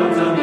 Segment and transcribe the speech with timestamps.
[0.00, 0.39] comes on